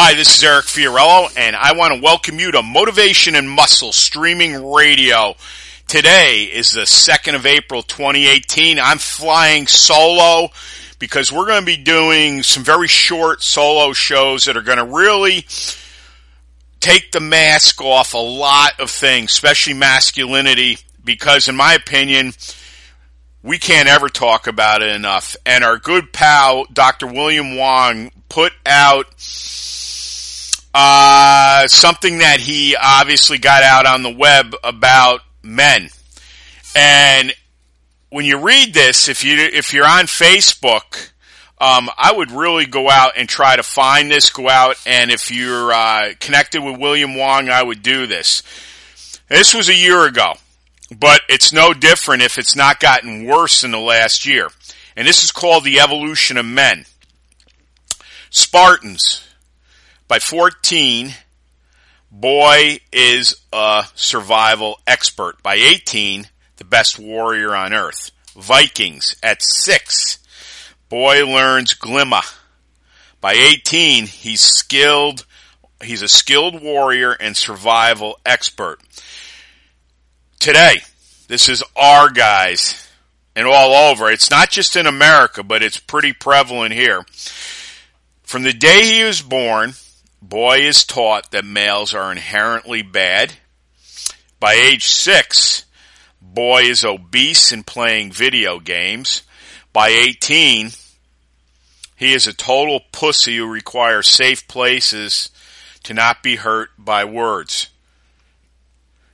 [0.00, 3.90] Hi, this is Eric Fiorillo, and I want to welcome you to Motivation and Muscle
[3.90, 5.34] Streaming Radio.
[5.88, 8.78] Today is the 2nd of April 2018.
[8.78, 10.50] I'm flying solo
[11.00, 14.84] because we're going to be doing some very short solo shows that are going to
[14.84, 15.44] really
[16.78, 22.34] take the mask off a lot of things, especially masculinity, because in my opinion,
[23.42, 25.34] we can't ever talk about it enough.
[25.44, 27.08] And our good pal, Dr.
[27.08, 29.06] William Wong, put out
[30.80, 35.88] uh, something that he obviously got out on the web about men.
[36.76, 37.34] And
[38.10, 41.10] when you read this, if you if you're on Facebook,
[41.60, 44.30] um, I would really go out and try to find this.
[44.30, 48.44] Go out and if you're uh, connected with William Wong, I would do this.
[49.26, 50.34] This was a year ago,
[50.96, 54.46] but it's no different if it's not gotten worse in the last year.
[54.96, 56.84] And this is called the evolution of men.
[58.30, 59.27] Spartans
[60.08, 61.14] by 14,
[62.10, 65.42] boy is a survival expert.
[65.42, 66.26] By 18,
[66.56, 68.10] the best warrior on earth.
[68.34, 70.18] Vikings at 6,
[70.88, 72.20] boy learns glimmer.
[73.20, 75.26] By 18, he's skilled,
[75.82, 78.80] he's a skilled warrior and survival expert.
[80.40, 80.76] Today,
[81.26, 82.88] this is our guys
[83.36, 84.10] and all over.
[84.10, 87.04] It's not just in America, but it's pretty prevalent here.
[88.22, 89.74] From the day he was born,
[90.20, 93.34] boy is taught that males are inherently bad.
[94.40, 95.64] By age six,
[96.20, 99.22] boy is obese and playing video games.
[99.72, 100.70] By 18,
[101.96, 105.30] he is a total pussy who requires safe places
[105.82, 107.68] to not be hurt by words.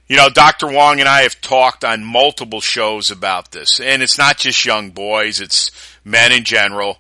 [0.07, 0.67] You know, Dr.
[0.67, 4.91] Wong and I have talked on multiple shows about this, and it's not just young
[4.91, 5.71] boys, it's
[6.05, 6.99] men in general,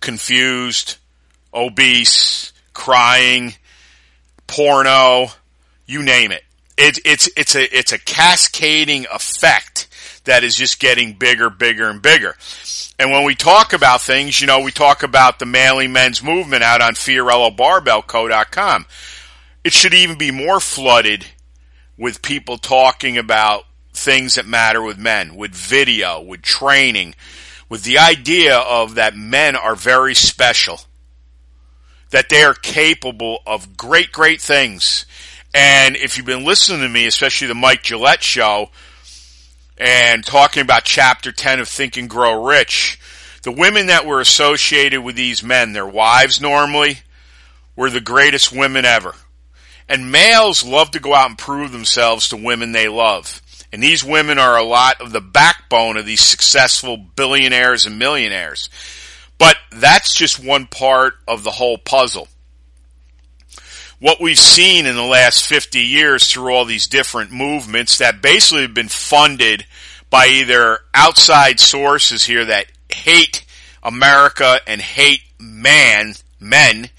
[0.00, 0.96] confused,
[1.52, 3.54] obese, crying,
[4.46, 5.26] porno,
[5.84, 6.44] you name it.
[6.76, 9.88] It, it's it's a it's a cascading effect
[10.24, 12.36] that is just getting bigger, bigger, and bigger.
[12.96, 16.62] And when we talk about things, you know, we talk about the manly men's movement
[16.62, 18.86] out on FiorilloBarbellCo.com.
[19.64, 21.26] It should even be more flooded
[21.96, 27.16] with people talking about things that matter with men, with video, with training,
[27.68, 30.80] with the idea of that men are very special
[32.10, 35.06] that they are capable of great, great things.
[35.54, 38.70] And if you've been listening to me, especially the Mike Gillette show,
[39.76, 42.98] and talking about chapter 10 of Think and Grow Rich,
[43.42, 46.98] the women that were associated with these men, their wives normally,
[47.76, 49.14] were the greatest women ever.
[49.88, 53.40] And males love to go out and prove themselves to women they love.
[53.72, 58.68] And these women are a lot of the backbone of these successful billionaires and millionaires.
[59.38, 62.28] But that's just one part of the whole puzzle.
[64.00, 68.62] What we've seen in the last 50 years through all these different movements that basically
[68.62, 69.66] have been funded
[70.10, 73.44] by either outside sources here that hate
[73.82, 76.90] America and hate man, men,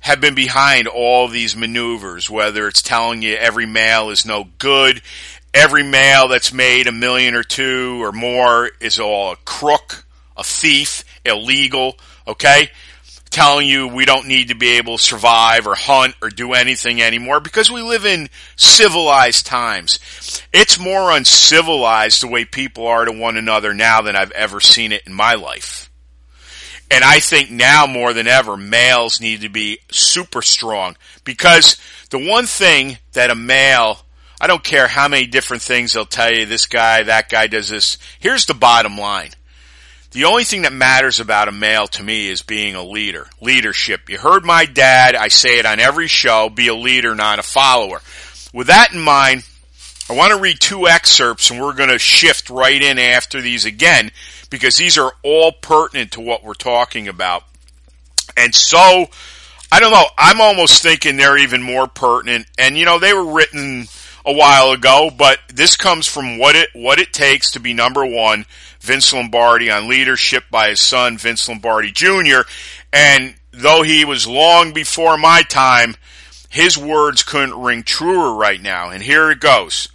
[0.00, 5.00] have been behind all these maneuvers, whether it's telling you every male is no good,
[5.54, 10.04] every male that's made a million or two or more is all a crook,
[10.36, 12.70] a thief, illegal, okay?
[13.30, 17.00] Telling you we don't need to be able to survive or hunt or do anything
[17.00, 19.98] anymore because we live in civilized times.
[20.52, 24.92] It's more uncivilized the way people are to one another now than I've ever seen
[24.92, 25.90] it in my life.
[26.92, 30.94] And I think now more than ever, males need to be super strong
[31.24, 31.78] because
[32.10, 34.04] the one thing that a male,
[34.38, 37.70] I don't care how many different things they'll tell you, this guy, that guy does
[37.70, 37.96] this.
[38.20, 39.30] Here's the bottom line.
[40.12, 43.28] The only thing that matters about a male to me is being a leader.
[43.40, 44.10] Leadership.
[44.10, 47.42] You heard my dad, I say it on every show, be a leader, not a
[47.42, 48.02] follower.
[48.52, 49.44] With that in mind,
[50.10, 53.64] I want to read two excerpts and we're going to shift right in after these
[53.64, 54.10] again
[54.50, 57.44] because these are all pertinent to what we're talking about.
[58.36, 59.06] And so,
[59.70, 62.46] I don't know, I'm almost thinking they're even more pertinent.
[62.58, 63.86] And you know, they were written
[64.24, 68.04] a while ago, but this comes from what it what it takes to be number
[68.04, 68.44] one.
[68.80, 72.40] Vince Lombardi on leadership by his son Vince Lombardi Jr.
[72.92, 75.94] And though he was long before my time,
[76.48, 78.90] his words couldn't ring truer right now.
[78.90, 79.88] And here it goes.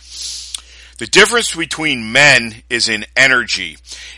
[0.97, 3.77] The difference between men is in energy,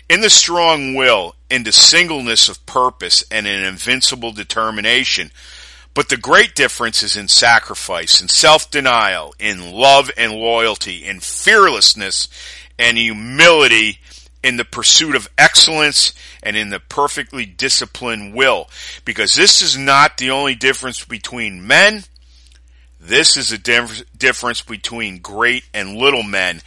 [0.10, 5.32] in the strong will, in the singleness of purpose, and in invincible determination.
[6.00, 12.30] But the great difference is in sacrifice, in self-denial, in love and loyalty, in fearlessness
[12.80, 14.00] and humility,
[14.42, 18.70] in the pursuit of excellence, and in the perfectly disciplined will.
[19.04, 22.06] Because this is not the only difference between men,
[23.02, 26.62] this is a dif- difference between great and little men.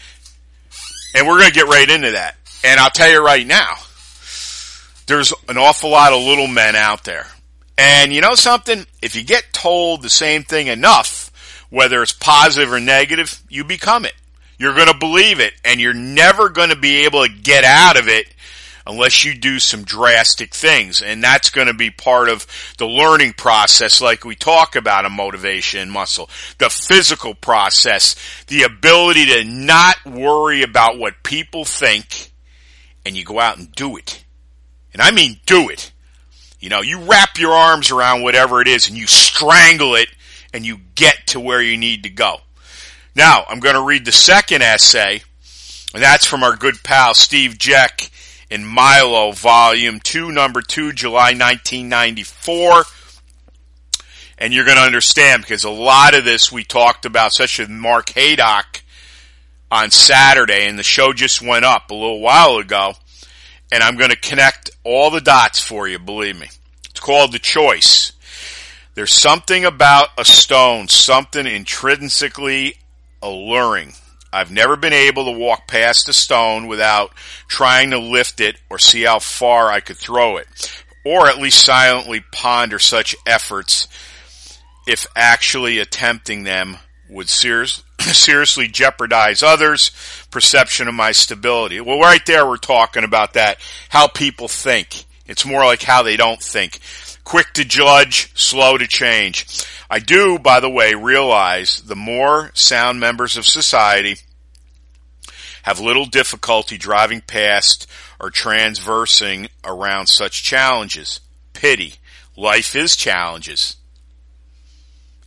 [1.14, 2.36] And we're going to get right into that.
[2.64, 3.76] And I'll tell you right now,
[5.06, 7.31] there's an awful lot of little men out there.
[7.78, 8.86] And you know something?
[9.00, 11.30] If you get told the same thing enough,
[11.70, 14.14] whether it's positive or negative, you become it.
[14.58, 17.98] You're going to believe it and you're never going to be able to get out
[17.98, 18.26] of it
[18.86, 21.02] unless you do some drastic things.
[21.02, 22.46] And that's going to be part of
[22.78, 26.28] the learning process like we talk about a motivation muscle.
[26.58, 28.16] The physical process,
[28.46, 32.32] the ability to not worry about what people think
[33.04, 34.24] and you go out and do it.
[34.92, 35.92] And I mean do it.
[36.62, 40.08] You know, you wrap your arms around whatever it is and you strangle it
[40.54, 42.36] and you get to where you need to go.
[43.16, 45.22] Now, I'm going to read the second essay,
[45.92, 48.12] and that's from our good pal Steve Jeck
[48.48, 52.84] in Milo, Volume 2, Number 2, July 1994.
[54.38, 57.68] And you're going to understand because a lot of this we talked about, such as
[57.68, 58.84] Mark Haydock
[59.68, 62.94] on Saturday, and the show just went up a little while ago.
[63.72, 66.48] And I'm going to connect all the dots for you, believe me.
[66.90, 68.12] It's called The Choice.
[68.94, 72.76] There's something about a stone, something intrinsically
[73.22, 73.94] alluring
[74.32, 77.12] I've never been able to walk past a stone without
[77.48, 80.46] trying to lift it or see how far I could throw it,
[81.04, 83.88] or at least silently ponder such efforts
[84.86, 86.78] if actually attempting them
[87.10, 89.90] would serious, seriously jeopardize others'
[90.30, 91.80] perception of my stability.
[91.80, 93.58] Well, right there we're talking about that,
[93.88, 95.04] how people think.
[95.26, 96.80] It's more like how they don't think.
[97.24, 99.46] Quick to judge, slow to change.
[99.88, 104.16] I do, by the way, realize the more sound members of society
[105.62, 107.86] have little difficulty driving past
[108.18, 111.20] or transversing around such challenges.
[111.52, 111.94] Pity.
[112.36, 113.76] Life is challenges.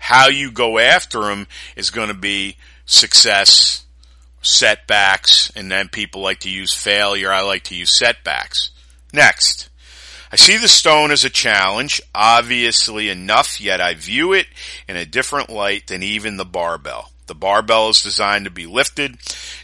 [0.06, 3.88] How you go after them is going to be success,
[4.44, 7.31] setbacks, and then people like to use failure.
[7.31, 8.69] I like to use setbacks.
[9.12, 9.68] Next.
[10.31, 14.46] I see the stone as a challenge, obviously enough, yet I view it
[14.88, 17.10] in a different light than even the barbell.
[17.25, 19.18] The barbell is designed to be lifted.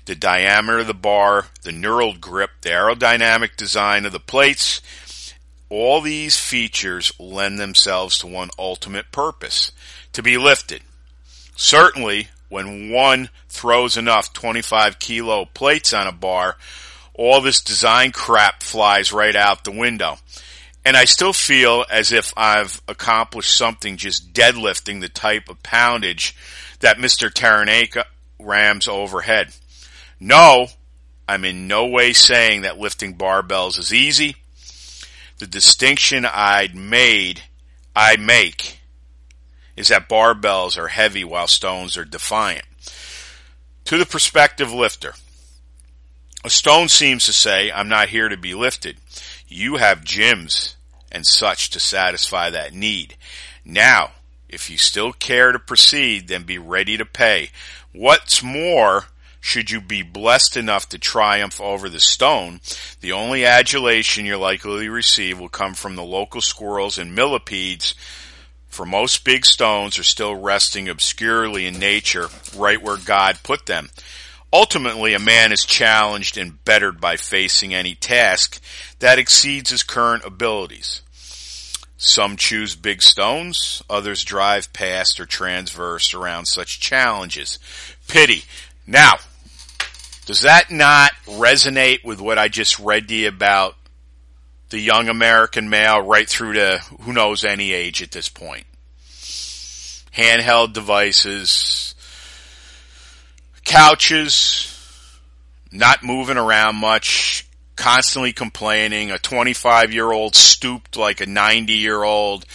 [0.06, 4.82] The diameter of the bar, the knurled grip, the aerodynamic design of the plates,
[5.72, 9.72] all these features lend themselves to one ultimate purpose,
[10.13, 10.81] to be lifted.
[11.56, 16.58] Certainly, when one throws enough 25 kilo plates on a bar,
[17.13, 20.18] all this design crap flies right out the window.
[20.84, 26.36] And I still feel as if I've accomplished something just deadlifting the type of poundage
[26.80, 27.30] that Mr.
[27.30, 28.04] Taranenko
[28.40, 29.54] rams overhead.
[30.19, 30.68] No,
[31.28, 34.36] I'm in no way saying that lifting barbells is easy.
[35.38, 37.42] The distinction I'd made,
[37.96, 38.81] I make,
[39.75, 42.66] is that barbells are heavy while stones are defiant.
[43.86, 45.13] To the prospective lifter,
[46.44, 48.98] a stone seems to say, I'm not here to be lifted.
[49.48, 50.75] You have gyms
[51.12, 53.16] and such to satisfy that need.
[53.66, 54.12] Now,
[54.50, 57.51] if you still care to proceed, then be ready to pay.
[57.94, 59.06] What's more,
[59.40, 62.60] should you be blessed enough to triumph over the stone,
[63.01, 67.96] the only adulation you're likely to receive will come from the local squirrels and millipedes,
[68.72, 73.90] for most big stones are still resting obscurely in nature, right where God put them.
[74.54, 78.62] Ultimately, a man is challenged and bettered by facing any task
[79.00, 81.01] that exceeds his current abilities.
[81.98, 87.60] Some choose big stones, others drive past or transverse around such challenges.
[88.08, 88.44] Pity.
[88.88, 89.18] Now,
[90.25, 93.75] does that not resonate with what I just read to you about
[94.72, 98.66] the young American male right through to who knows any age at this point?
[100.16, 101.94] Handheld devices,
[103.63, 104.68] couches,
[105.72, 112.04] not moving around much, constantly complaining, a 25 year old stooped like a 90 year
[112.04, 112.46] old,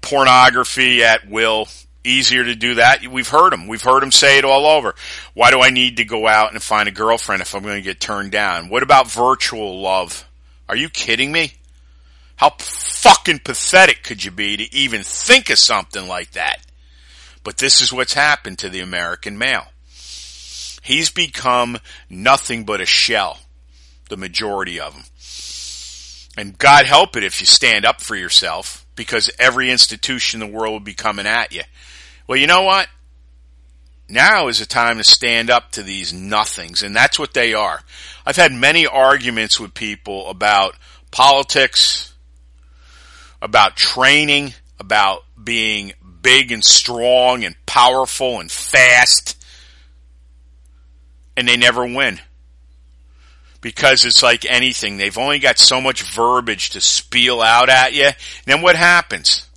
[0.00, 1.68] pornography at will,
[2.04, 3.06] easier to do that.
[3.06, 3.66] We've heard him.
[3.66, 4.94] We've heard him say it all over.
[5.34, 7.82] Why do I need to go out and find a girlfriend if I'm going to
[7.82, 8.68] get turned down?
[8.68, 10.24] What about virtual love?
[10.68, 11.52] Are you kidding me?
[12.36, 16.58] How fucking pathetic could you be to even think of something like that?
[17.44, 19.66] But this is what's happened to the American male.
[20.82, 21.78] He's become
[22.10, 23.38] nothing but a shell,
[24.08, 25.04] the majority of them.
[26.36, 30.56] And God help it if you stand up for yourself, because every institution in the
[30.56, 31.62] world will be coming at you.
[32.26, 32.88] Well, you know what?
[34.08, 37.80] Now is the time to stand up to these nothings, and that's what they are.
[38.24, 40.76] I've had many arguments with people about
[41.10, 42.14] politics,
[43.42, 49.42] about training, about being big and strong and powerful and fast,
[51.36, 52.20] and they never win.
[53.60, 58.04] Because it's like anything, they've only got so much verbiage to spiel out at you.
[58.04, 59.48] And then what happens?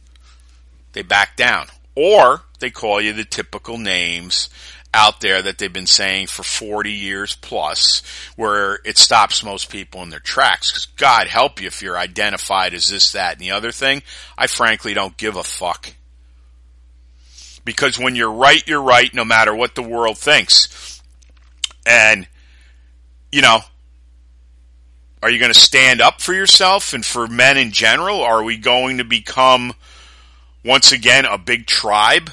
[0.94, 1.68] They back down.
[1.94, 4.49] Or they call you the typical names
[4.93, 8.01] out there that they've been saying for 40 years plus,
[8.35, 10.71] where it stops most people in their tracks.
[10.71, 14.01] Because God help you if you're identified as this, that, and the other thing.
[14.37, 15.93] I frankly don't give a fuck.
[17.63, 21.01] Because when you're right, you're right no matter what the world thinks.
[21.85, 22.27] And,
[23.31, 23.59] you know,
[25.21, 28.21] are you going to stand up for yourself and for men in general?
[28.21, 29.73] Are we going to become,
[30.65, 32.31] once again, a big tribe?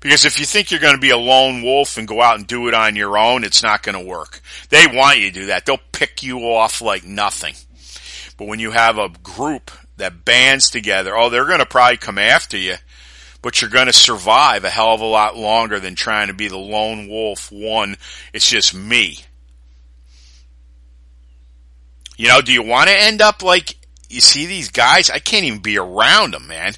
[0.00, 2.46] Because if you think you're going to be a lone wolf and go out and
[2.46, 4.40] do it on your own, it's not going to work.
[4.68, 5.66] They want you to do that.
[5.66, 7.54] They'll pick you off like nothing.
[8.36, 12.18] But when you have a group that bands together, oh, they're going to probably come
[12.18, 12.74] after you,
[13.40, 16.48] but you're going to survive a hell of a lot longer than trying to be
[16.48, 17.96] the lone wolf one.
[18.32, 19.18] It's just me.
[22.16, 23.76] You know, do you want to end up like
[24.08, 25.10] you see these guys?
[25.10, 26.72] I can't even be around them, man.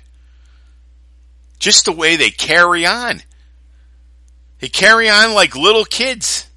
[1.68, 3.20] Just the way they carry on.
[4.58, 6.48] They carry on like little kids.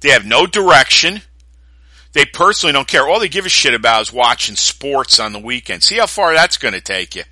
[0.00, 1.20] They have no direction.
[2.14, 3.06] They personally don't care.
[3.06, 5.82] All they give a shit about is watching sports on the weekend.
[5.82, 7.24] See how far that's going to take you.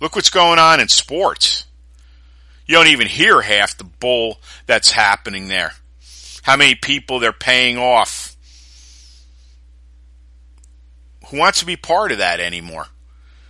[0.00, 1.66] Look what's going on in sports.
[2.64, 5.72] You don't even hear half the bull that's happening there.
[6.40, 8.38] How many people they're paying off.
[11.26, 12.86] Who wants to be part of that anymore?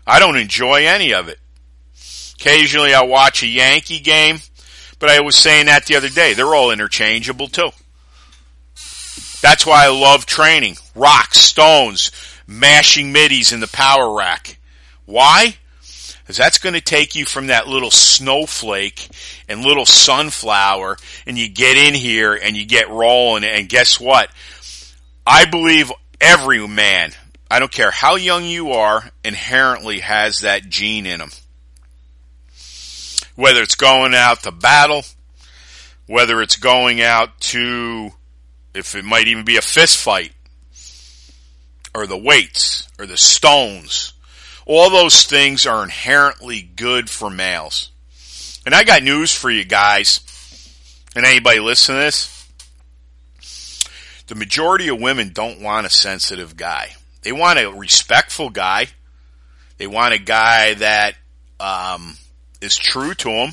[0.07, 1.39] I don't enjoy any of it.
[2.35, 4.39] Occasionally I watch a Yankee game,
[4.99, 6.35] but I was saying that the other day.
[6.35, 7.71] They're all interchangeable too.
[9.43, 10.77] That's why I love training.
[10.95, 12.11] Rocks, stones,
[12.47, 14.59] mashing middies in the power rack.
[15.05, 15.57] Why?
[16.21, 19.09] Because that's going to take you from that little snowflake
[19.49, 24.31] and little sunflower and you get in here and you get rolling and guess what?
[25.27, 27.13] I believe every man,
[27.53, 31.29] I don't care how young you are, inherently has that gene in them.
[33.37, 35.03] Whether it's going out to battle,
[36.07, 38.09] whether it's going out to,
[38.73, 40.33] if it might even be a fist fight,
[41.95, 44.15] or the weights, or the stones.
[44.65, 47.91] All those things are inherently good for males.
[48.65, 50.21] And I got news for you guys,
[51.15, 52.49] and anybody listening to this.
[54.29, 56.95] The majority of women don't want a sensitive guy.
[57.23, 58.87] They want a respectful guy.
[59.79, 61.15] They want a guy that
[61.59, 62.17] um,
[62.61, 63.51] is true to them.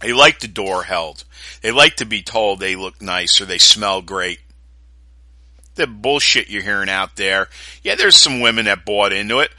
[0.00, 1.24] They like the door held.
[1.60, 4.40] They like to be told they look nice or they smell great.
[5.74, 7.48] The bullshit you're hearing out there.
[7.82, 9.50] Yeah, there's some women that bought into it,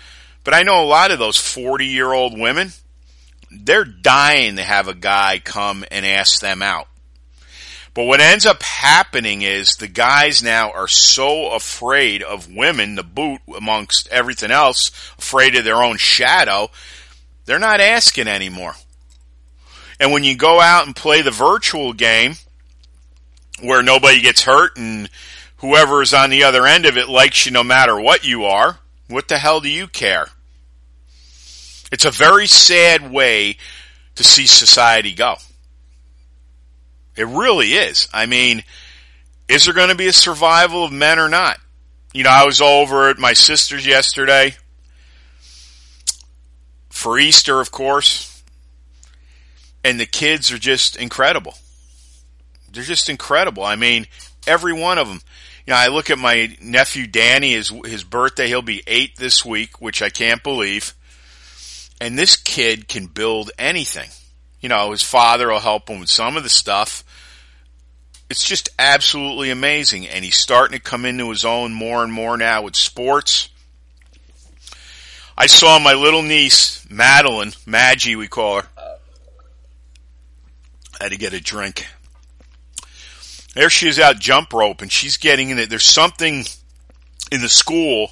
[0.44, 2.72] but I know a lot of those 40 year old women,
[3.52, 6.88] they're dying to have a guy come and ask them out.
[7.94, 13.04] But what ends up happening is the guys now are so afraid of women, the
[13.04, 16.70] boot amongst everything else, afraid of their own shadow,
[17.46, 18.76] they're not asking anymore.
[20.00, 22.36] And when you go out and play the virtual game
[23.62, 25.10] where nobody gets hurt and
[25.58, 28.80] whoever is on the other end of it likes you no matter what you are,
[29.10, 30.30] what the hell do you care?
[31.92, 33.58] It's a very sad way
[34.16, 35.36] to see society go.
[37.16, 38.08] It really is.
[38.14, 38.64] I mean,
[39.48, 41.60] is there going to be a survival of men or not?
[42.14, 44.56] You know, I was over at my sister's yesterday
[46.90, 48.44] for Easter, of course,
[49.84, 51.56] and the kids are just incredible.
[52.72, 53.64] They're just incredible.
[53.64, 54.08] I mean,
[54.48, 55.22] every one of them.
[55.66, 59.46] You know, I look at my nephew Danny, his, his birthday, he'll be eight this
[59.46, 60.94] week, which I can't believe.
[62.00, 64.10] And this kid can build anything.
[64.62, 67.04] You know, his father will help him with some of the stuff.
[68.30, 70.08] It's just absolutely amazing.
[70.08, 73.50] And he's starting to come into his own more and more now with sports.
[75.38, 78.68] I saw my little niece, Madeline, Maggie we call her.
[81.00, 81.88] I had to get a drink.
[83.56, 85.70] There she is out jump rope and she's getting in it.
[85.70, 86.46] There's something
[87.32, 88.12] in the school,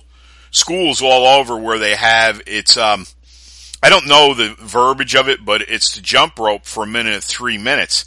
[0.50, 3.06] schools all over where they have, it's, um,
[3.82, 7.16] I don't know the verbiage of it, but it's the jump rope for a minute
[7.16, 8.06] of three minutes.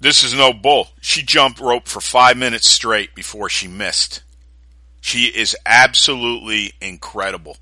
[0.00, 0.88] This is no bull.
[1.00, 4.22] She jumped rope for five minutes straight before she missed.
[5.00, 7.56] She is absolutely incredible.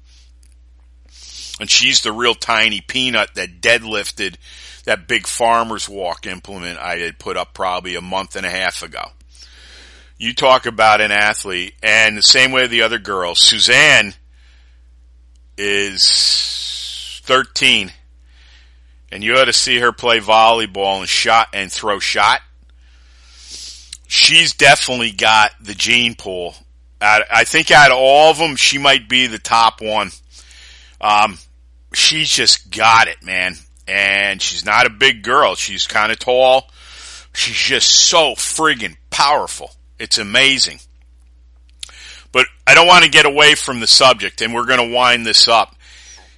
[1.58, 4.36] And she's the real tiny peanut that deadlifted
[4.84, 8.82] that big farmer's walk implement I had put up probably a month and a half
[8.82, 9.10] ago.
[10.18, 13.40] You talk about an athlete and the same way the other girls.
[13.40, 14.14] Suzanne
[15.58, 16.02] is
[17.26, 17.92] 13
[19.12, 22.40] and you ought to see her play volleyball and shot and throw shot.
[24.08, 26.54] She's definitely got the gene pool.
[27.00, 30.10] I think out of all of them, she might be the top one.
[31.00, 31.38] Um,
[31.92, 33.54] she's just got it, man.
[33.86, 35.54] And she's not a big girl.
[35.54, 36.70] She's kind of tall.
[37.34, 39.70] She's just so friggin' powerful.
[39.98, 40.80] It's amazing.
[42.32, 45.26] But I don't want to get away from the subject, and we're going to wind
[45.26, 45.76] this up.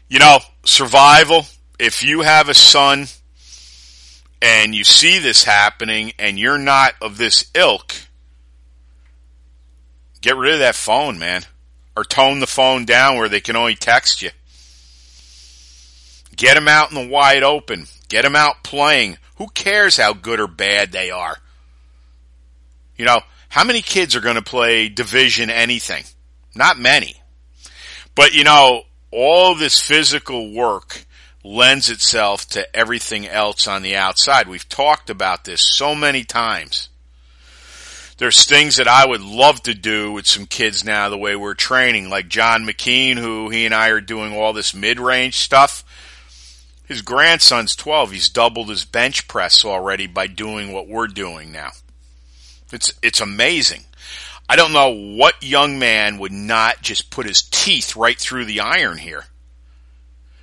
[0.08, 1.46] You know, survival,
[1.78, 3.06] if you have a son
[4.40, 7.94] and you see this happening and you're not of this ilk,
[10.20, 11.42] get rid of that phone, man.
[11.96, 14.30] Or tone the phone down where they can only text you.
[16.36, 17.86] Get them out in the wide open.
[18.08, 19.18] Get them out playing.
[19.36, 21.36] Who cares how good or bad they are?
[22.96, 26.04] You know, how many kids are going to play division anything?
[26.54, 27.16] Not many.
[28.14, 31.04] But you know, all this physical work
[31.44, 34.48] lends itself to everything else on the outside.
[34.48, 36.88] We've talked about this so many times.
[38.18, 41.54] There's things that I would love to do with some kids now the way we're
[41.54, 45.84] training, like John McKean, who he and I are doing all this mid-range stuff.
[46.86, 48.10] His grandson's 12.
[48.10, 51.70] He's doubled his bench press already by doing what we're doing now.
[52.72, 53.84] It's, it's amazing.
[54.48, 58.60] I don't know what young man would not just put his teeth right through the
[58.60, 59.26] iron here.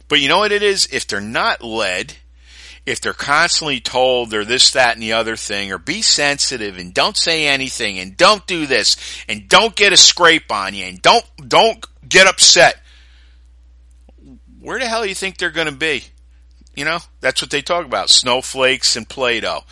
[0.07, 0.87] But you know what it is?
[0.91, 2.13] If they're not led,
[2.85, 6.93] if they're constantly told they're this, that, and the other thing, or be sensitive and
[6.93, 8.95] don't say anything and don't do this
[9.27, 12.79] and don't get a scrape on you and don't, don't get upset.
[14.59, 16.03] Where the hell do you think they're going to be?
[16.75, 18.09] You know, that's what they talk about.
[18.11, 19.63] Snowflakes and Play-Doh.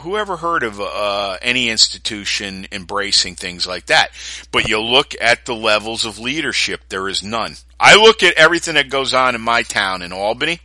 [0.00, 4.10] Who ever heard of uh, any institution embracing things like that?
[4.50, 7.56] But you look at the levels of leadership, there is none.
[7.78, 10.60] I look at everything that goes on in my town in Albany.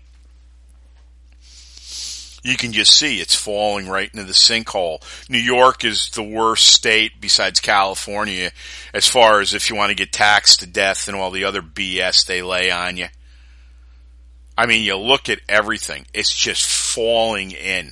[2.44, 5.04] You can just see it's falling right into the sinkhole.
[5.30, 8.52] New York is the worst state besides California
[8.94, 11.62] as far as if you want to get taxed to death and all the other
[11.62, 13.08] BS they lay on you.
[14.58, 16.06] I mean, you look at everything.
[16.14, 17.92] It's just falling in.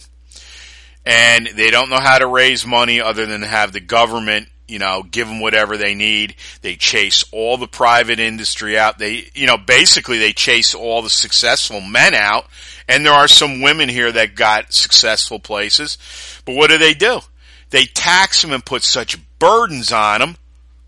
[1.08, 5.04] And they don't know how to raise money other than have the government you know,
[5.04, 6.36] give them whatever they need.
[6.62, 9.00] They chase all the private industry out.
[9.00, 12.48] They, you know, basically they chase all the successful men out.
[12.88, 15.98] And there are some women here that got successful places.
[16.46, 17.22] But what do they do?
[17.70, 20.38] They tax them and put such burdens on them.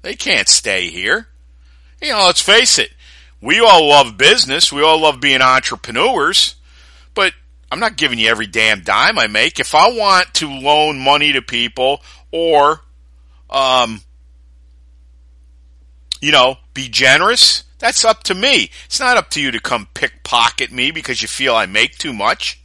[0.02, 1.28] They can't stay here.
[2.02, 2.92] You know, let's face it.
[3.42, 4.72] We all love business.
[4.72, 6.56] We all love being entrepreneurs.
[7.14, 7.34] But
[7.72, 9.60] I'm not giving you every damn dime I make.
[9.60, 12.02] If I want to loan money to people
[12.32, 12.82] or
[13.50, 14.02] um,
[16.22, 17.64] you know, be generous.
[17.80, 18.72] That's up to me.
[18.86, 22.14] It's not up to you to come pickpocket me because you feel I make too
[22.14, 22.62] much.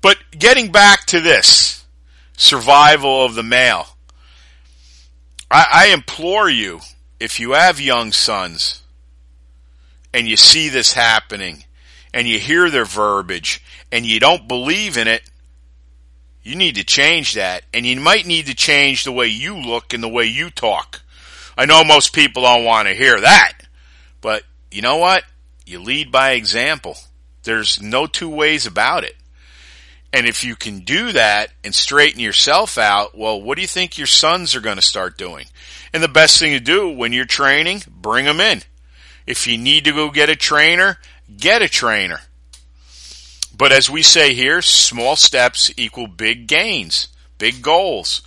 [0.00, 1.84] But getting back to this
[2.36, 3.86] survival of the male,
[5.50, 6.80] I, I implore you,
[7.20, 8.82] if you have young sons
[10.12, 11.64] and you see this happening
[12.12, 15.22] and you hear their verbiage and you don't believe in it,
[16.42, 19.92] you need to change that, and you might need to change the way you look
[19.92, 21.02] and the way you talk.
[21.58, 23.52] I know most people don't want to hear that,
[24.20, 25.24] but you know what?
[25.66, 26.96] You lead by example.
[27.42, 29.14] There's no two ways about it.
[30.12, 33.98] And if you can do that and straighten yourself out, well, what do you think
[33.98, 35.46] your sons are going to start doing?
[35.92, 38.62] And the best thing to do when you're training, bring them in.
[39.26, 40.96] If you need to go get a trainer,
[41.36, 42.20] get a trainer.
[43.56, 48.22] But as we say here, small steps equal big gains, big goals.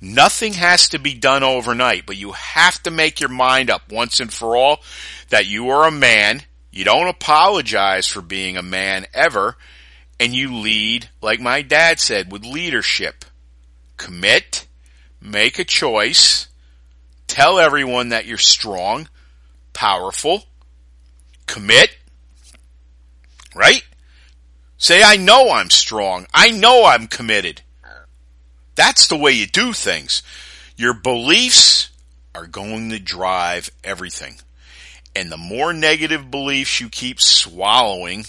[0.00, 4.18] Nothing has to be done overnight, but you have to make your mind up once
[4.18, 4.82] and for all
[5.28, 6.42] that you are a man.
[6.72, 9.56] You don't apologize for being a man ever.
[10.18, 13.24] And you lead, like my dad said, with leadership.
[13.96, 14.66] Commit,
[15.20, 16.48] make a choice,
[17.28, 19.08] tell everyone that you're strong,
[19.72, 20.44] powerful,
[21.46, 21.96] commit,
[23.54, 23.82] right?
[24.78, 26.26] Say, I know I'm strong.
[26.34, 27.62] I know I'm committed.
[28.74, 30.22] That's the way you do things.
[30.76, 31.90] Your beliefs
[32.34, 34.36] are going to drive everything.
[35.14, 38.24] And the more negative beliefs you keep swallowing,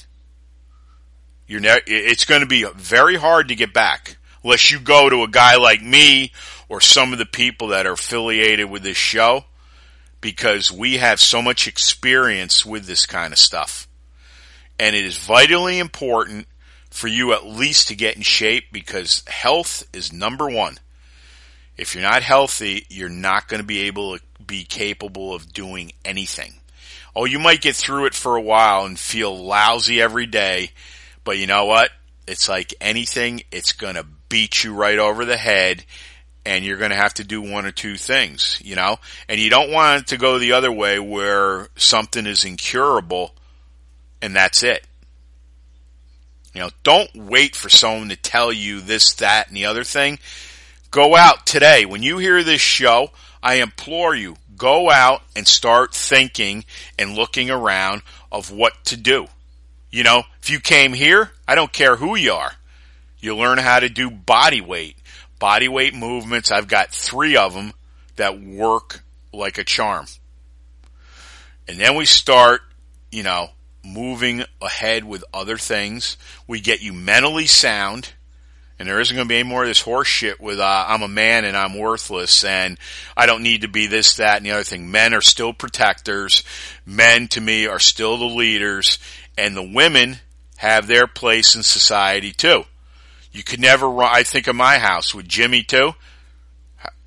[1.47, 5.23] you're ne- it's going to be very hard to get back unless you go to
[5.23, 6.31] a guy like me
[6.67, 9.45] or some of the people that are affiliated with this show
[10.19, 13.87] because we have so much experience with this kind of stuff.
[14.79, 16.47] And it is vitally important
[16.89, 20.77] for you at least to get in shape because health is number one.
[21.75, 25.93] If you're not healthy, you're not going to be able to be capable of doing
[26.05, 26.53] anything.
[27.15, 30.71] Oh, you might get through it for a while and feel lousy every day,
[31.23, 31.89] but you know what?
[32.27, 35.83] It's like anything, it's going to beat you right over the head
[36.45, 38.97] and you're going to have to do one or two things, you know?
[39.27, 43.33] And you don't want it to go the other way where something is incurable
[44.23, 44.85] and that's it.
[46.53, 50.17] You know, don't wait for someone to tell you this, that, and the other thing.
[50.91, 51.85] Go out today.
[51.85, 56.63] When you hear this show, I implore you, go out and start thinking
[56.97, 59.27] and looking around of what to do.
[59.91, 62.53] You know, if you came here, I don't care who you are.
[63.19, 64.95] You learn how to do body weight,
[65.37, 66.49] body weight movements.
[66.49, 67.73] I've got three of them
[68.15, 69.01] that work
[69.33, 70.05] like a charm.
[71.67, 72.61] And then we start,
[73.11, 73.49] you know,
[73.83, 76.17] moving ahead with other things.
[76.47, 78.13] We get you mentally sound.
[78.79, 81.03] And there isn't going to be any more of this horse shit with, uh, I'm
[81.03, 82.77] a man and I'm worthless and
[83.15, 84.89] I don't need to be this, that, and the other thing.
[84.89, 86.43] Men are still protectors.
[86.85, 88.97] Men to me are still the leaders
[89.37, 90.17] and the women
[90.57, 92.63] have their place in society too.
[93.31, 94.09] You could never run.
[94.11, 95.93] I think of my house with Jimmy too.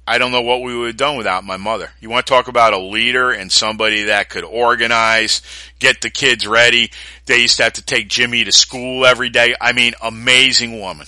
[0.07, 1.91] I don't know what we would have done without my mother.
[2.01, 5.43] You want to talk about a leader and somebody that could organize,
[5.81, 6.93] get the kids ready.
[7.27, 9.57] They used to have to take Jimmy to school every day.
[9.61, 11.07] I mean, amazing woman.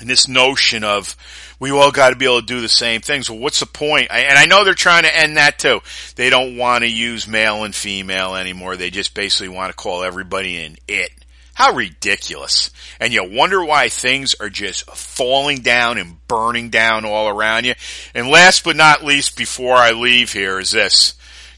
[0.00, 1.16] And this notion of
[1.58, 3.28] we all got to be able to do the same things.
[3.28, 4.08] Well, what's the point?
[4.12, 5.80] And I know they're trying to end that too.
[6.14, 8.76] They don't want to use male and female anymore.
[8.76, 11.10] They just basically want to call everybody an it.
[11.58, 12.70] How ridiculous.
[13.00, 17.74] And you wonder why things are just falling down and burning down all around you.
[18.14, 21.14] And last but not least, before I leave here is this.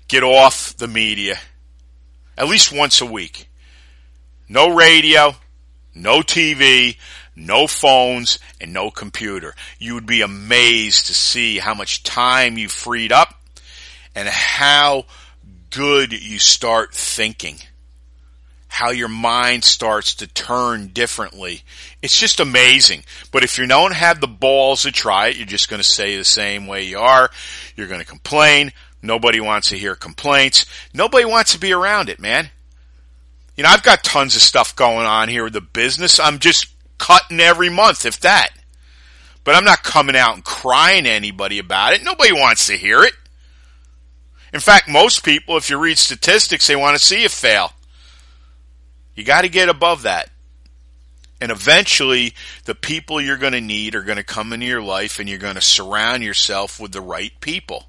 [0.08, 1.38] Get off the media.
[2.38, 3.50] At least once a week.
[4.48, 5.34] No radio,
[5.94, 6.96] no TV,
[7.36, 9.54] no phones, and no computer.
[9.78, 13.34] You would be amazed to see how much time you freed up
[14.14, 15.04] and how
[15.68, 17.58] good you start thinking
[18.70, 21.62] how your mind starts to turn differently.
[22.00, 23.02] It's just amazing.
[23.33, 26.16] But if you don't have the balls to try it, you're just going to stay
[26.16, 27.30] the same way you are.
[27.76, 28.72] You're going to complain.
[29.02, 30.66] Nobody wants to hear complaints.
[30.94, 32.48] Nobody wants to be around it, man.
[33.56, 36.20] You know, I've got tons of stuff going on here with the business.
[36.20, 38.50] I'm just cutting every month, if that.
[39.42, 42.04] But I'm not coming out and crying to anybody about it.
[42.04, 43.14] Nobody wants to hear it.
[44.54, 47.72] In fact, most people, if you read statistics, they want to see you fail.
[49.20, 50.30] You got to get above that.
[51.42, 52.33] And eventually,
[52.64, 55.37] the people you're going to need are going to come into your life and you're
[55.37, 57.85] going to surround yourself with the right people.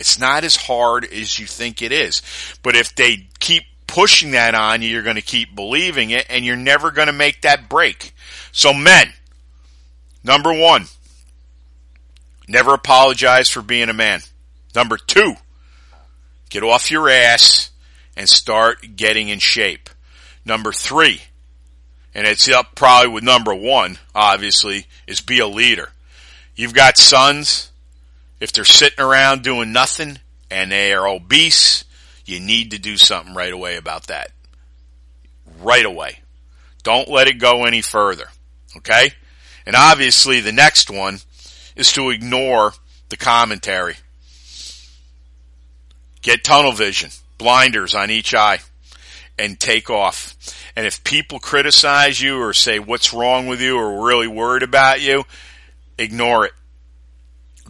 [0.00, 2.22] It's not as hard as you think it is.
[2.62, 6.42] But if they keep pushing that on you, you're going to keep believing it and
[6.42, 8.14] you're never going to make that break.
[8.50, 9.12] So men,
[10.24, 10.86] number one,
[12.48, 14.22] never apologize for being a man.
[14.74, 15.34] Number two,
[16.48, 17.72] get off your ass
[18.16, 19.90] and start getting in shape.
[20.44, 21.22] Number three,
[22.14, 25.90] and it's up probably with number one, obviously, is be a leader.
[26.54, 27.72] You've got sons,
[28.40, 30.18] if they're sitting around doing nothing
[30.50, 31.84] and they are obese,
[32.26, 34.30] you need to do something right away about that.
[35.60, 36.20] Right away.
[36.82, 38.28] Don't let it go any further.
[38.76, 39.12] Okay?
[39.66, 41.20] And obviously the next one
[41.74, 42.74] is to ignore
[43.08, 43.96] the commentary.
[46.22, 48.60] Get tunnel vision, blinders on each eye
[49.38, 50.36] and take off.
[50.76, 55.00] And if people criticize you or say what's wrong with you or really worried about
[55.00, 55.24] you,
[55.98, 56.52] ignore it.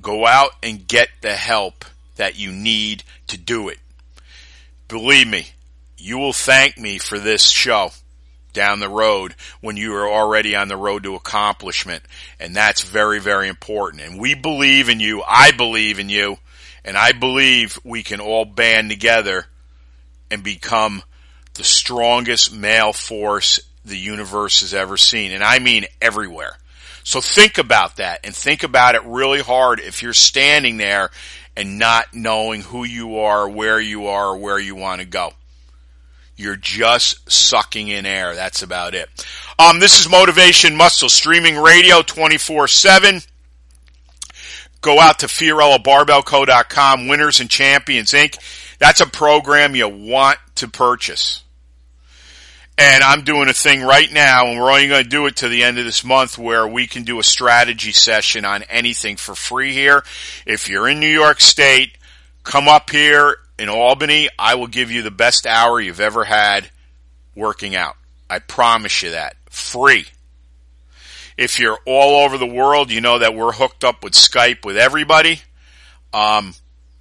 [0.01, 1.85] Go out and get the help
[2.17, 3.79] that you need to do it.
[4.89, 5.49] Believe me,
[5.97, 7.91] you will thank me for this show
[8.53, 12.03] down the road when you are already on the road to accomplishment.
[12.39, 14.03] And that's very, very important.
[14.03, 15.23] And we believe in you.
[15.27, 16.39] I believe in you.
[16.85, 19.47] And I believe we can all band together
[20.31, 21.03] and become
[21.55, 25.33] the strongest male force the universe has ever seen.
[25.33, 26.57] And I mean everywhere.
[27.05, 31.11] So think about that and think about it really hard if you're standing there
[31.57, 35.33] and not knowing who you are, where you are, or where you want to go.
[36.37, 38.35] You're just sucking in air.
[38.35, 39.09] That's about it.
[39.59, 43.21] Um, this is Motivation Muscle streaming radio 24 7.
[44.81, 48.37] Go out to FiorilloBarbellCo.com, Winners and Champions Inc.
[48.79, 51.44] That's a program you want to purchase.
[52.77, 55.49] And I'm doing a thing right now, and we're only going to do it to
[55.49, 59.37] the end of this month where we can do a strategy session on anything for
[59.37, 60.03] free here.
[60.45, 61.97] If you're in New York State,
[62.43, 64.29] come up here in Albany.
[64.37, 66.69] I will give you the best hour you've ever had
[67.37, 67.97] working out.
[68.29, 69.37] I promise you that.
[69.51, 70.07] Free.
[71.37, 74.77] If you're all over the world, you know that we're hooked up with Skype with
[74.77, 75.43] everybody.
[76.13, 76.55] Um,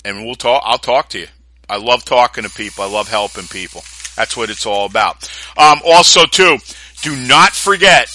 [0.05, 1.27] and we'll talk, I'll talk to you.
[1.67, 2.83] I love talking to people.
[2.83, 3.83] I love helping people.
[4.15, 5.29] That's what it's all about.
[5.57, 6.57] Um, also, too,
[7.01, 8.09] do not forget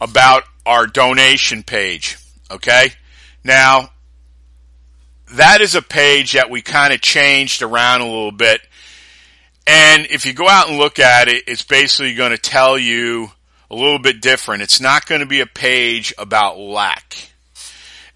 [0.00, 2.16] about our donation page.
[2.50, 2.92] Okay?
[3.44, 3.90] Now,
[5.32, 8.60] that is a page that we kind of changed around a little bit.
[9.66, 13.30] And if you go out and look at it, it's basically going to tell you
[13.70, 14.62] a little bit different.
[14.62, 17.14] It's not going to be a page about lack.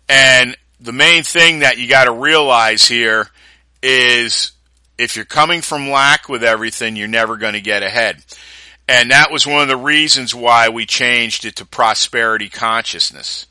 [0.09, 3.29] And the main thing that you got to realize here
[3.83, 4.53] is
[4.99, 8.23] if you're coming from lack with everything, you're never going to get ahead.
[8.89, 13.47] And that was one of the reasons why we changed it to prosperity consciousness.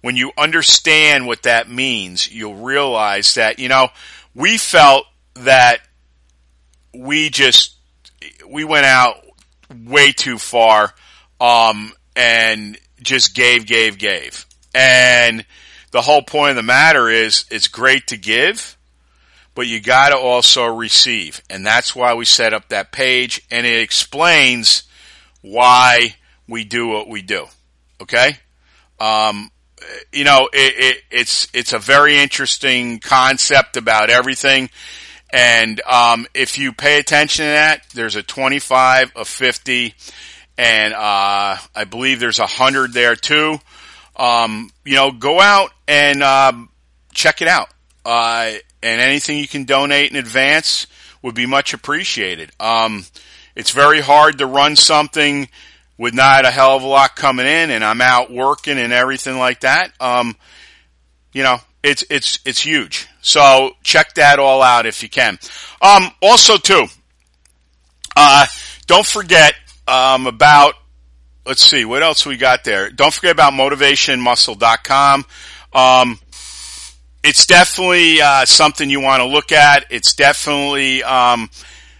[0.00, 3.88] When you understand what that means, you'll realize that, you know,
[4.34, 5.80] we felt that
[6.94, 7.76] we just,
[8.48, 9.16] we went out
[9.84, 10.92] way too far,
[11.40, 14.46] um, and just gave, gave, gave.
[14.74, 15.44] And
[15.90, 18.75] the whole point of the matter is it's great to give,
[19.56, 21.42] but you got to also receive.
[21.48, 24.84] And that's why we set up that page and it explains
[25.40, 26.14] why
[26.46, 27.46] we do what we do.
[28.02, 28.36] Okay?
[29.00, 29.50] Um,
[30.12, 34.68] you know, it, it, it's, it's a very interesting concept about everything.
[35.30, 39.94] And, um, if you pay attention to that, there's a 25, a 50,
[40.58, 43.58] and, uh, I believe there's a hundred there too.
[44.16, 46.68] Um, you know, go out and, um,
[47.12, 47.68] check it out.
[48.04, 50.86] Uh, and anything you can donate in advance
[51.22, 52.50] would be much appreciated.
[52.60, 53.04] Um,
[53.54, 55.48] it's very hard to run something
[55.98, 59.38] with not a hell of a lot coming in, and I'm out working and everything
[59.38, 59.92] like that.
[60.00, 60.36] Um,
[61.32, 63.08] you know, it's it's it's huge.
[63.22, 65.38] So check that all out if you can.
[65.80, 66.86] Um, also, too,
[68.16, 68.46] uh,
[68.86, 69.54] don't forget
[69.88, 70.74] um, about.
[71.46, 72.90] Let's see what else we got there.
[72.90, 75.24] Don't forget about motivationmuscle.com.
[75.72, 76.18] Um,
[77.26, 79.86] it's definitely uh, something you want to look at.
[79.90, 81.50] It's definitely um,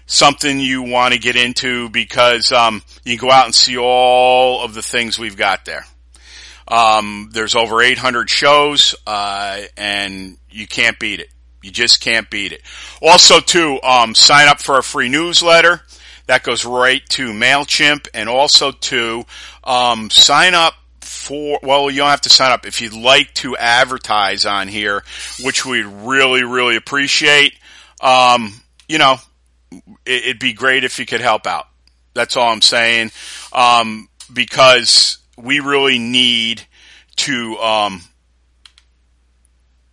[0.06, 4.64] something you want to get into because um, you can go out and see all
[4.64, 5.84] of the things we've got there.
[6.68, 11.28] Um, there's over 800 shows, uh, and you can't beat it.
[11.60, 12.62] You just can't beat it.
[13.02, 15.82] Also, too, um, sign up for a free newsletter
[16.26, 19.24] that goes right to Mailchimp, and also to
[19.64, 20.74] um, sign up
[21.26, 22.66] for, well, you don't have to sign up.
[22.66, 25.02] If you'd like to advertise on here,
[25.42, 27.52] which we'd really, really appreciate,
[28.00, 28.54] um,
[28.88, 29.16] you know,
[30.04, 31.66] it, would be great if you could help out.
[32.14, 33.10] That's all I'm saying.
[33.52, 36.62] Um, because we really need
[37.16, 38.02] to, um,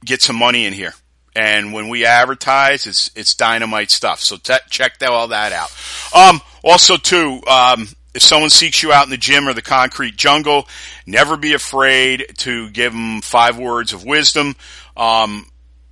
[0.06, 0.94] get some money in here.
[1.36, 4.20] And when we advertise, it's, it's dynamite stuff.
[4.20, 5.72] So te- check all that out.
[6.16, 10.16] Um, also too, um, if someone seeks you out in the gym or the concrete
[10.16, 10.68] jungle,
[11.06, 14.56] never be afraid to give them five words of wisdom.
[14.96, 15.48] Um,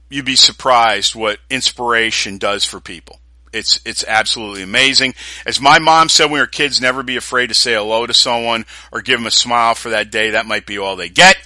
[0.09, 3.19] you'd be surprised what inspiration does for people.
[3.53, 5.13] It's it's absolutely amazing.
[5.45, 8.13] As my mom said when we were kids, never be afraid to say hello to
[8.13, 10.31] someone or give them a smile for that day.
[10.31, 11.37] That might be all they get.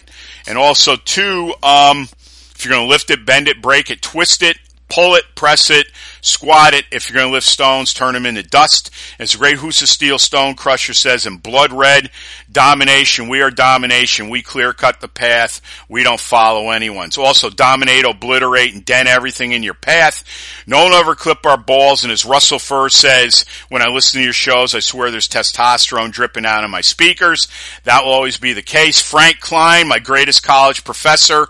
[0.47, 4.43] And also, two, um, if you're going to lift it, bend it, break it, twist
[4.43, 4.57] it,
[4.89, 5.87] pull it, press it,
[6.21, 6.85] squat it.
[6.91, 8.91] If you're going to lift stones, turn them into dust.
[9.19, 12.11] As the great Husa Steel Stone Crusher says in blood red,
[12.51, 13.27] domination.
[13.27, 14.29] We are domination.
[14.29, 15.61] We clear cut the path.
[15.89, 17.17] We don't follow anyone's.
[17.17, 20.23] Also dominate, obliterate, and dent everything in your path.
[20.65, 22.03] No one ever clip our balls.
[22.03, 26.11] And as Russell Furr says, when I listen to your shows, I swear there's testosterone
[26.11, 27.47] dripping out of my speakers.
[27.83, 29.01] That will always be the case.
[29.01, 31.47] Frank Klein, my greatest college professor,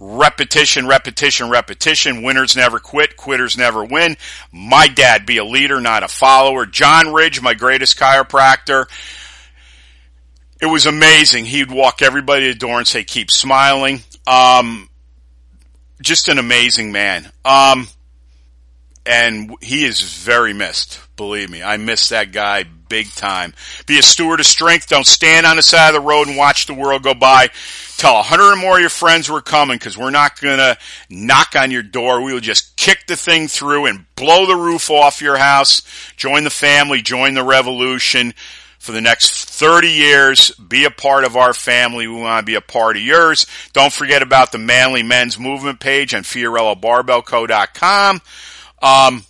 [0.00, 2.22] repetition, repetition, repetition.
[2.22, 4.16] Winners never quit, quitters never win.
[4.52, 6.66] My dad, be a leader, not a follower.
[6.66, 8.86] John Ridge, my greatest chiropractor.
[10.60, 11.46] It was amazing.
[11.46, 14.02] He'd walk everybody to the door and say, keep smiling.
[14.26, 14.88] Um,
[16.00, 17.30] just an amazing man.
[17.44, 17.88] Um,
[19.06, 21.00] and he is very missed.
[21.16, 23.52] Believe me, I miss that guy big time.
[23.86, 24.88] Be a steward of strength.
[24.88, 27.48] Don't stand on the side of the road and watch the world go by.
[27.96, 30.78] Tell a hundred or more of your friends we're coming because we're not going to
[31.10, 32.22] knock on your door.
[32.22, 35.82] We will just kick the thing through and blow the roof off your house.
[36.16, 38.32] Join the family, join the revolution
[38.78, 40.52] for the next 30 years.
[40.52, 42.06] Be a part of our family.
[42.06, 43.44] We want to be a part of yours.
[43.72, 48.22] Don't forget about the Manly Men's Movement page on FiorilloBarbellCo.com.
[48.80, 49.24] Um,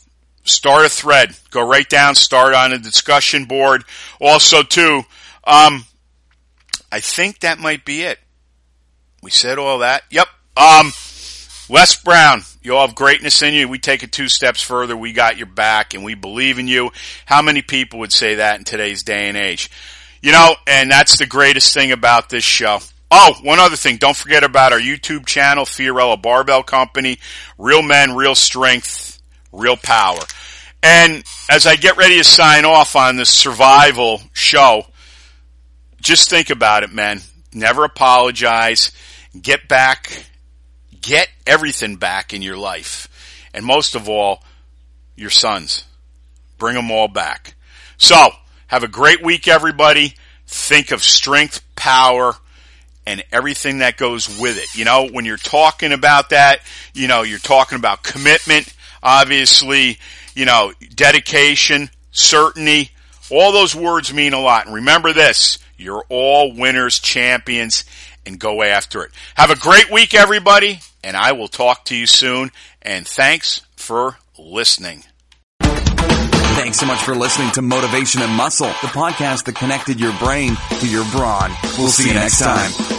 [0.45, 1.37] start a thread.
[1.51, 3.85] Go right down, start on a discussion board.
[4.21, 5.03] Also, too,
[5.45, 5.85] um,
[6.93, 8.19] I think that might be it.
[9.23, 10.03] We said all that.
[10.11, 10.29] Yep.
[10.57, 10.93] Um,
[11.69, 13.69] Les Brown, you all have greatness in you.
[13.69, 14.97] We take it two steps further.
[14.97, 16.91] We got your back and we believe in you.
[17.25, 19.71] How many people would say that in today's day and age?
[20.23, 22.81] You know, and that's the greatest thing about this show.
[23.11, 23.97] Oh, one other thing.
[23.97, 27.19] Don't forget about our YouTube channel, Fiorillo Barbell Company.
[27.59, 29.04] Real men, real strength,
[29.55, 30.21] real power.
[30.83, 34.87] And as I get ready to sign off on this survival show,
[36.01, 37.21] just think about it, man.
[37.53, 38.93] Never apologize.
[39.41, 40.27] Get back
[41.05, 43.09] get everything back in your life.
[43.53, 44.43] And most of all,
[45.17, 45.85] your sons.
[46.59, 47.55] Bring them all back.
[47.99, 48.31] So,
[48.69, 50.15] have a great week, everybody.
[50.47, 52.33] Think of strength, power,
[53.07, 54.75] and everything that goes with it.
[54.75, 56.61] You know, when you're talking about that,
[56.95, 58.74] you know, you're talking about commitment,
[59.05, 59.99] obviously,
[60.35, 62.91] you know, dedication, certainty.
[63.31, 64.67] All those words mean a lot.
[64.67, 67.85] And remember this, you're all winners, champions,
[68.27, 69.13] and go after it.
[69.37, 72.51] Have a great week, everybody and I will talk to you soon.
[72.83, 75.05] And thanks for listening.
[75.61, 80.57] Thanks so much for listening to Motivation and Muscle, the podcast that connected your brain
[80.81, 81.51] to your brawn.
[81.79, 82.94] We'll see you next time.